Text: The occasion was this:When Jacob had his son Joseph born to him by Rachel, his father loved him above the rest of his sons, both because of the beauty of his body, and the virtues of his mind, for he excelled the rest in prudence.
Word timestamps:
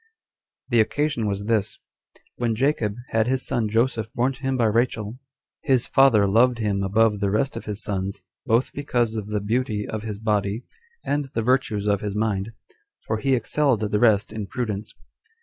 The 0.69 0.79
occasion 0.79 1.27
was 1.27 1.43
this:When 1.45 2.55
Jacob 2.55 2.95
had 3.09 3.27
his 3.27 3.45
son 3.45 3.69
Joseph 3.69 4.11
born 4.13 4.33
to 4.33 4.41
him 4.41 4.57
by 4.57 4.65
Rachel, 4.65 5.19
his 5.61 5.85
father 5.85 6.27
loved 6.27 6.57
him 6.57 6.81
above 6.81 7.19
the 7.19 7.29
rest 7.29 7.55
of 7.55 7.65
his 7.65 7.83
sons, 7.83 8.23
both 8.47 8.73
because 8.73 9.13
of 9.15 9.27
the 9.27 9.39
beauty 9.39 9.87
of 9.87 10.01
his 10.01 10.17
body, 10.17 10.63
and 11.05 11.25
the 11.35 11.43
virtues 11.43 11.85
of 11.85 12.01
his 12.01 12.15
mind, 12.15 12.51
for 13.05 13.19
he 13.19 13.35
excelled 13.35 13.81
the 13.81 13.99
rest 13.99 14.33
in 14.33 14.47
prudence. 14.47 14.95